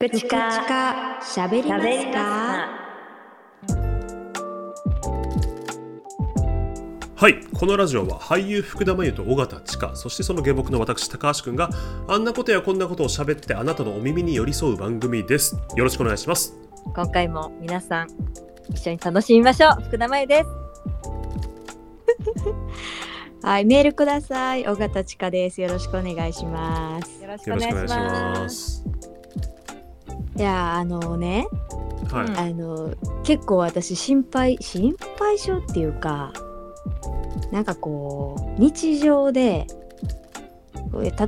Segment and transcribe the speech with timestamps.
[0.00, 2.70] プチカしゃべりますか？
[7.16, 11.68] はいこのラジオは俳優福田真由と尾形千佳そしてその下僕の私高橋くんが
[12.08, 15.54] あんなことやこんなことを喋ってあなたのお耳に寄り添う番組です。
[15.76, 16.56] よろしくお願いします。
[16.94, 18.08] 今回も皆さん
[18.70, 19.82] 一緒に楽しみましょう。
[19.82, 20.48] 福田真由です。
[23.44, 24.66] はい、メールください。
[24.66, 25.60] 尾形千佳です。
[25.60, 27.22] よろしくお願いします。
[27.22, 28.99] よろしくお願いします
[30.40, 31.48] いや、あのね、
[32.10, 36.32] はい、うんあの、結構私心配、心配性っていうか、
[37.52, 39.66] なんかこう、日常で、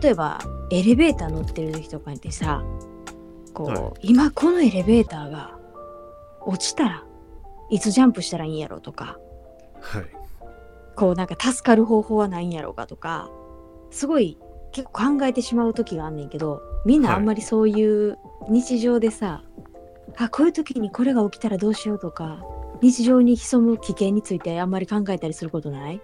[0.01, 2.65] 例えばエレベーター乗ってる時とかにさ、
[3.53, 4.09] こう、はい。
[4.09, 5.59] 今このエレベーターが
[6.41, 7.05] 落ちたら
[7.69, 9.19] いつジャンプしたらいいんやろとか、
[9.83, 10.07] はい。
[10.97, 13.31] こうなんか助かる方法はないんやろうかとか
[13.91, 14.39] すごい
[14.73, 18.19] 結構考えてしまう時があんねんけどみんなあんまりそういう
[18.49, 19.43] 日常でさ、
[20.17, 22.45] あこういう時にこれが起きたらどうしようとか
[22.81, 26.01] 日常に潜む危険についてあんまり考えたりすることない？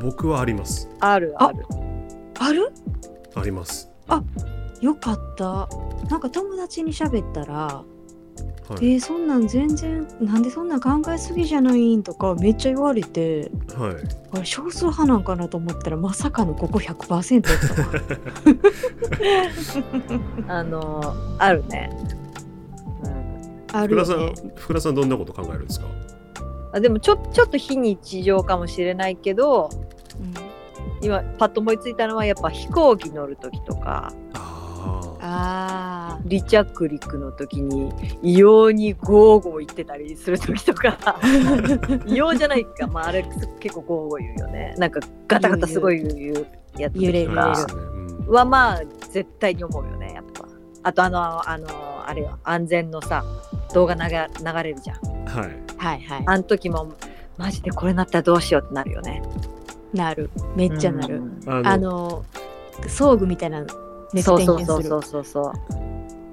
[0.00, 0.88] 僕はあります。
[1.00, 1.66] あるある。
[2.38, 2.72] ある？
[3.34, 3.90] あります。
[4.80, 5.68] よかった。
[6.08, 7.82] なんか友達に喋ったら
[8.68, 13.50] はい、えー、そんなん全然なんでそんなん考えすぎじゃないんとかめっちゃ言われて。
[13.76, 13.94] はい。
[14.32, 17.60] あれ少数派なんかなと思ったらまさかのここ100%やっ
[20.46, 20.58] たわ。
[20.60, 21.90] あのあるね、
[23.04, 25.86] うん、ある福田さん福田さんどんなこと考えるんですか？
[26.72, 29.68] あでもちょちょっと非日常かもしれないけど
[30.20, 30.34] うん。
[31.06, 34.12] 今パッと思いついたのはやっぱ飛行機乗る時とか。
[34.32, 41.18] ああ離着陸の時に異様にゴーゴー言ってたりする時とか。
[42.06, 43.24] 異様じゃないか、まあ、あれ
[43.60, 44.74] 結構ゴーゴー言うよね。
[44.78, 46.46] なんかガタガタすごい言う
[46.78, 47.34] やつ揺れる。
[47.34, 50.44] はまあ絶対に思うよねやっぱ。
[50.82, 51.66] あとあのあの
[52.06, 52.38] あれよ。
[52.44, 53.24] 安全のさ
[53.74, 55.24] 動画流流れるじゃん。
[55.26, 55.64] はい。
[55.76, 56.22] はいはい。
[56.26, 56.92] あの時も
[57.36, 59.22] マジでこれなったらどうしようってなるよね。
[59.92, 60.30] なる。
[60.56, 61.40] めっちゃなる、うん。
[61.48, 62.24] あのあの
[62.86, 63.66] 装具みたいなの
[64.14, 65.02] 熱そうそうそうそう。
[65.02, 65.52] そうそう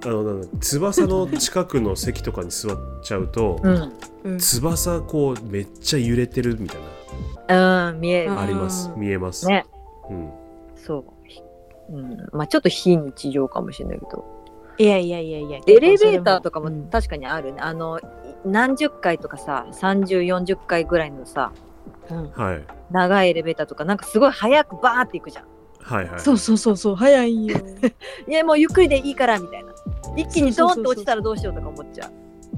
[0.04, 3.92] あの翼の近くの席とかに座っちゃうと、うん。
[4.24, 6.82] うん翼こうめっちゃ揺れてるみたい
[7.48, 7.90] な。
[7.90, 8.92] うん見えあります。
[8.96, 9.66] 見えます、ね。
[10.10, 10.30] うん、
[10.76, 11.06] そう。
[11.28, 11.42] ひ
[11.90, 12.18] うん。
[12.32, 14.26] まあちょっと非日常かもしれないけど。
[14.78, 15.60] いやいやいやいや。
[15.68, 16.82] エレベーターとかうん。
[16.82, 18.02] も確かにあるね、あのい
[18.46, 21.52] 何十回とかさ3040回ぐらいのさ
[22.10, 22.32] うん。
[22.32, 22.64] はい。
[22.92, 25.46] 長いエレベーターとかなんかすごい早くバーっていくじゃん
[25.84, 26.20] はいはい。
[26.20, 27.58] そうそうそうそう早いんよ
[28.28, 29.72] いやもうゆっくりでいいからみたいな。
[30.16, 32.12] 一気にドーンと落ちたらどうしようとか思っちゃう。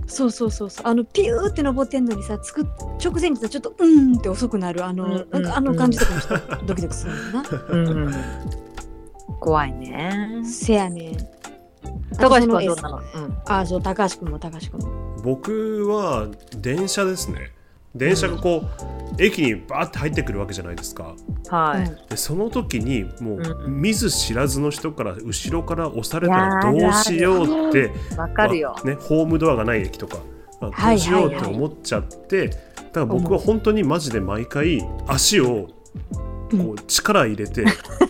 [0.07, 2.65] そうそうそうそうあのピューって登ってんのにさつく
[3.03, 4.83] 直前にさちょっとうーんって遅くなる。
[4.83, 7.77] あの、うんうんなんかあの感じとかもちょっとドキドキするんだな、う
[8.09, 8.13] ん
[9.39, 10.41] 怖いね。
[10.43, 11.17] せやねん。
[12.17, 13.37] 高橋君はどうなの、うん。
[13.45, 15.21] あそう高橋君も高橋君も。
[15.23, 17.51] 僕は電車ですね
[17.95, 21.15] 電車がこう、駅にバーって入ってくるわけじゃないですか。
[21.49, 22.07] はい、うん。
[22.07, 23.81] でその時にもう、うん。
[23.81, 28.73] 見ず知らずの人から後ろから押されたらどうしようってわかるよ。
[28.77, 30.17] まあね、ホームドアがない駅とか、
[30.59, 32.59] まあはいどうしようっはいはいて思っちゃって、だか
[32.95, 35.69] ら僕は本当にマジで毎回足を
[36.51, 37.65] こう力入れて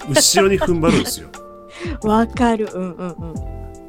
[0.10, 1.28] 後ろに踏ん張るんですよ。
[2.04, 2.70] わかる。
[2.74, 3.36] うんうんうん。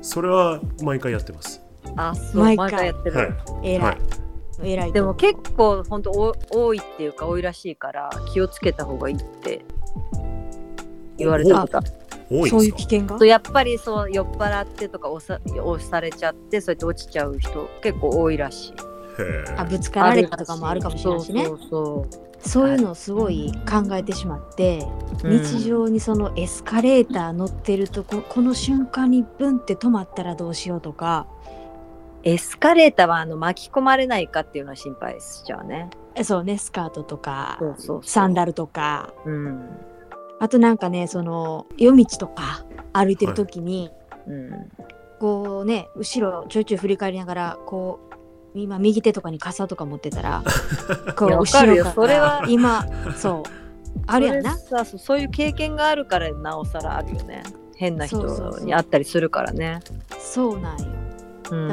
[0.02, 1.62] それは毎回やってます。
[1.96, 2.66] あそう毎回。
[2.66, 3.34] 毎回やってる、はい。
[3.62, 4.23] 偉い、はい
[4.62, 9.64] 偉いでも結構本当お多いっていうか多いらしいから気をつけた方がいいって
[11.16, 11.80] 言われたこと。
[12.48, 13.24] そう多いう危険が？
[13.26, 18.74] やっぱりそう酔っ払ってとか押さ押されちゃってそうやって落ちちゃう人結構多いらしい。
[19.56, 21.44] あぶつかられたとかもあるかもしれないしね。
[21.44, 22.68] そうそうそう。
[22.70, 24.86] いうのをすごい考えてしまって、
[25.22, 31.26] 日常にそのエスカレーター乗ってるとここの瞬間にブンって止まったらどうしようとか
[32.24, 35.90] エスカレーターはあの巻き込まれないかっていうのは心配しちゃうね。
[36.14, 37.58] えそうねスカートとか
[38.02, 39.12] サンダルとか。
[39.26, 39.68] うん。
[40.40, 43.90] あとなんかねその夜道とか歩いてる時に、
[44.26, 44.70] うん。
[45.20, 48.00] こうね後ろちょいちょい振り返りながらこ
[48.54, 50.42] う今右手とかに傘とか持ってたら
[51.16, 52.44] こう後ろからそれは。
[52.48, 52.86] 今
[53.16, 53.50] そう。
[54.06, 54.56] あるやんな。
[54.56, 57.42] それさそうそういう経験があるからなおさらあるよね。
[57.76, 58.24] 変な人
[58.60, 59.80] に会ったりするからね。
[60.18, 61.03] そうなんよ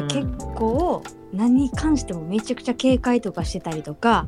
[0.07, 1.03] 結構
[1.33, 4.27] 何に関してもめちゃくちゃ警戒とかしてたりとか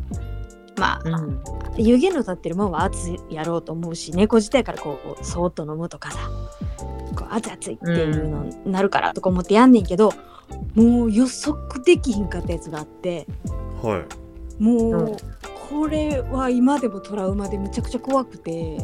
[0.77, 1.43] まあ、うん。
[1.77, 6.19] 湯気の立ってるもんは熱いやろうと思うし猫自体からこうそーっと飲むとかさ
[7.15, 10.11] こう熱い熱いっていうのになるからとか思ってやんねんけど、
[10.73, 13.27] もう予測できひんかったやつがあって
[13.83, 14.03] は
[14.59, 14.63] い。
[14.63, 15.17] もう、うん。
[15.69, 18.77] これは今でもトラウマでめちゃくちゃ怖くて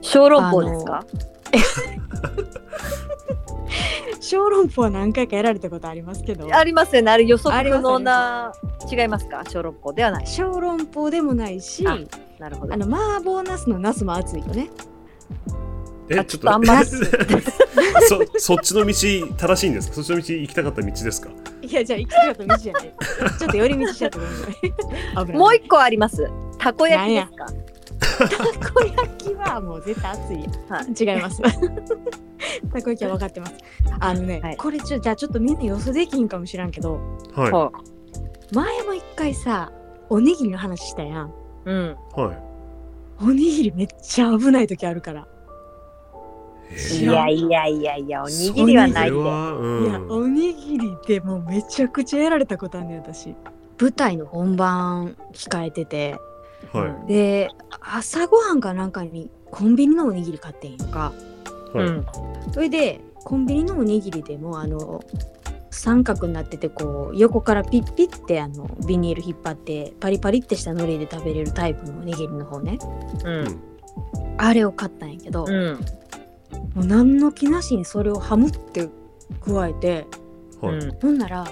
[0.00, 1.04] 小籠包ですか？
[4.32, 6.48] 小籠包は何回かやられたことありますけど。
[6.56, 7.10] ありますよね。
[7.10, 8.52] あれ予測不能な
[8.90, 9.42] 違いますか？
[9.46, 10.26] 小籠包ではない。
[10.26, 11.98] 小籠包でもないしああ
[12.40, 12.74] なるほど。
[12.74, 14.70] の麻婆ナスのナスも熱いよね。
[16.10, 16.96] あえちょっとちょっとあんまそ
[18.38, 18.94] そっちの道
[19.36, 19.94] 正しいんですか？
[19.96, 21.28] そっちの道行きたかった道ですか？
[21.60, 22.94] いやじゃあ行きたかった道じゃない。
[23.38, 25.36] ちょっと寄り道しちゃったごめん。
[25.36, 26.26] もう一個あります。
[26.56, 27.46] たこ焼きですか？
[28.60, 31.16] たこ焼きはもう絶対熱いやん、はい。
[31.16, 31.42] 違います
[32.72, 33.54] たこ焼きは分かってます。
[34.00, 34.56] あのね、はい。
[34.56, 37.00] これちょじゃあちょっとみんな予想できんかもしらんけど
[37.34, 37.50] はい。
[37.50, 37.72] は
[38.52, 39.72] 前も一回さ
[40.10, 41.34] おにぎりの話したやん。
[41.64, 41.96] うん。
[42.14, 43.24] はい。
[43.24, 45.26] おにぎりめっちゃ危ない時あるから。
[46.70, 49.16] えいやいやいやいやおにぎりはないで。
[49.16, 49.84] うん。
[49.84, 53.34] いやおにぎりでもうめちゃくちゃやられたことあんねん私。
[53.80, 56.16] 舞台の本番控えてて。
[56.72, 57.08] はい。
[57.08, 57.48] で
[57.80, 61.12] 朝ごはんかなんかにコンビニのおにぎり買ってんやんか
[61.74, 61.86] はい。
[61.86, 62.06] うん。
[62.52, 65.02] それでコンビニのおにぎりでもあの
[65.70, 72.78] 三角になっててこう横からピッピッてあのビニール引っ張ってパリパリってした海苔で食べれるタイプのおにぎりの方ね。
[73.24, 73.60] うん。
[74.38, 75.80] あれを買ったんやけど、うん。
[76.74, 78.88] もう何の気なしにそれをハムって
[79.40, 80.06] 加えて
[80.60, 80.76] はい。
[80.76, 81.46] うんほんなら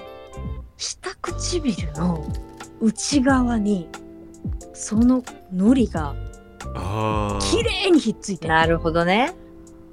[0.77, 2.27] 下唇の
[2.81, 3.89] 内側に
[4.73, 5.23] その
[5.53, 6.15] 海苔が
[6.75, 9.35] ああ綺麗にひっついてんなるほどね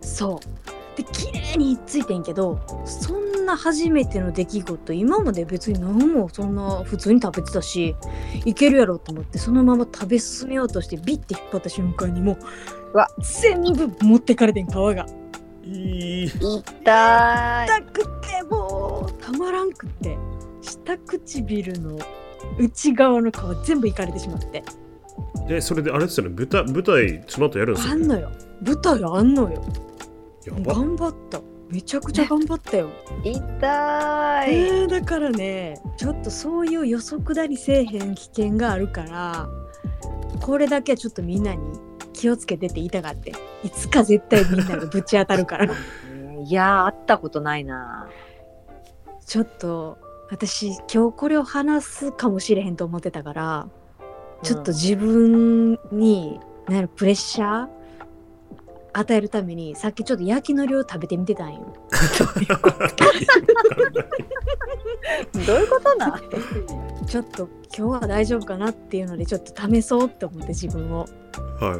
[0.08, 0.98] そう。
[0.98, 7.96] で綺麗についてんけどそんな初めての出来事今まで別に何もそんな普通に食べてたし
[8.46, 12.38] いけるやろと思ってそのまま食べ進めようとしてビッて引っ張った瞬間にもう
[12.94, 13.08] うわ。
[13.22, 15.06] 全部持ってかれてん皮が。
[15.64, 17.68] いい痛い。
[17.68, 20.18] 痛くてもうたまらんくって
[20.62, 22.00] 下唇の
[22.58, 24.64] 内側の皮全部いかれてしまって。
[25.48, 26.36] でそれであれですよね。
[26.36, 28.04] 舞台舞台その後やるんですよね。
[28.04, 28.32] あんのよ。
[28.66, 29.64] 舞台あんのよ
[30.56, 31.42] 頑張った。
[31.70, 32.90] めちゃくちゃ頑張ったよ。
[33.24, 34.54] 痛い。
[34.54, 39.50] えー、だからねちょっとそういう予測だりせえへん危険があるから
[40.42, 41.80] これだけはちょっとみんなに
[42.14, 43.34] 気をつけてって言いたかって
[43.64, 45.66] いつか絶対みんながぶち当たるから。
[46.46, 48.08] いやー会ったことないな。
[49.26, 49.98] ちょっと
[50.30, 53.68] 私今日これを話すかもしれへんと思ってたから
[54.44, 57.77] ちょっと自分に何やろプレッシャー
[59.00, 61.74] 与えるためにさっきちょっと焼きのりを食べてみてたんよ。
[65.46, 66.20] どういうことな
[67.06, 67.48] ちょっと
[67.78, 71.06] 今日は大丈夫かなっていうのでちょっと試そうって思って自分を。
[71.60, 71.80] はい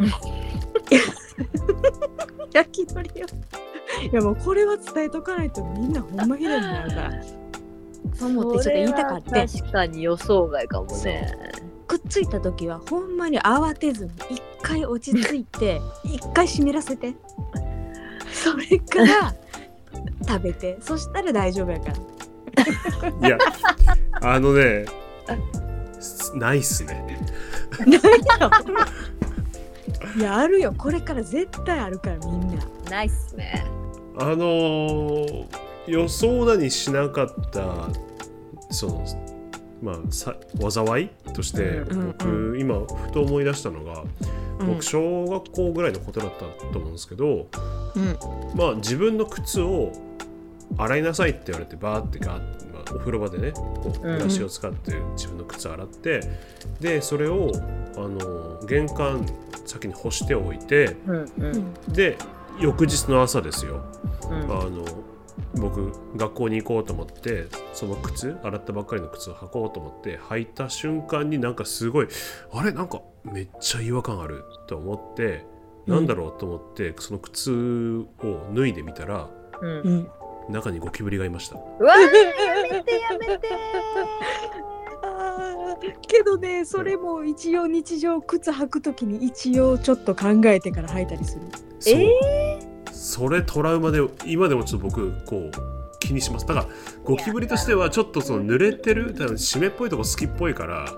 [2.54, 3.14] 焼きのりを。
[4.12, 7.12] いやもうこれは伝えとかないとみんなほんまひどいになるから。
[8.14, 11.52] そう思ってちょっと言いたかってそれは確かに予想外かもね
[11.88, 17.14] くっついた時はほんまに慌てずに一回落ち着いて 一回湿らせて。
[18.34, 19.34] それから
[20.28, 20.78] 食べて。
[20.82, 21.86] そしたら大丈夫やか
[23.22, 23.28] ら。
[23.28, 23.38] いや
[24.22, 24.86] あのね
[26.00, 27.20] すないっすね。
[30.18, 30.74] いやあるよ。
[30.78, 32.64] これから絶対あるからみんな。
[32.90, 33.66] ないっすね。
[34.20, 35.46] あのー
[35.88, 37.88] 予想だにしなかった
[38.72, 39.06] その
[39.82, 40.36] まあさ
[40.70, 42.60] 災いとしてうん僕、うん。
[42.60, 47.48] 今ふと思い出したのが、うん僕小学校ぐらいのことだったと思うんですけど、
[47.96, 48.18] うん。
[48.56, 49.92] まあ自分の靴を
[50.78, 54.18] 洗いなさいって言われてバーってガーって、まあ、お風呂場でねこううん。
[54.18, 56.22] ブラシを使って自分の靴洗って、
[56.80, 57.52] でそれを
[57.96, 59.26] あの玄関
[59.66, 61.16] 先に干しておいてうん。
[61.16, 61.74] ううんん。
[61.90, 62.18] で
[62.60, 63.84] 翌日の朝ですよ。
[64.30, 64.44] うん。
[64.44, 64.86] あの
[65.56, 72.08] 僕学校に行こうと思ってその靴洗ったばっかりの靴を履こうと思って履いた瞬間になんかすごい
[72.52, 72.72] あれ？
[72.72, 75.46] なんかめっちゃ違和感あると思って、
[75.86, 75.96] うん。
[75.96, 78.08] なんだろうと思ってその靴を
[78.54, 79.30] 脱いでみたら
[79.62, 79.70] うん。
[79.70, 80.08] うん。
[80.50, 81.58] 中にゴキブリがいました。
[81.58, 83.48] うわー やめてやめて
[85.04, 91.42] あーけどねそれも一応日常靴履くときに一応ちょっと考えてから履いたりする。
[91.80, 92.08] そう、え
[93.08, 96.46] それトラウマで今でもちょっと僕こう気にします。
[96.46, 96.68] だから
[97.06, 100.94] ゴキブリとしてはちょっとその濡れてる多分湿っぽいとこ好きっぽいから。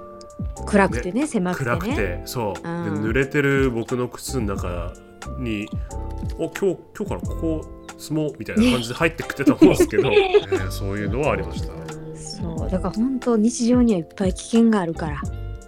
[0.65, 1.77] 暗くてね狭くてね。
[1.77, 2.53] 暗くてそう。
[2.55, 3.03] でうん。
[3.05, 4.91] 濡れてる僕の靴の中
[5.37, 5.67] に
[6.39, 7.65] 「お今日今日からここ
[7.99, 11.67] 住もう」みたいな感じで入ってくってたと思うんですけど、え ーそういうのはありました。
[12.15, 12.69] そう。
[12.71, 15.21] だから本当日常にはいっぱい危険があるから。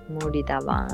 [0.09, 0.87] 無理だわ。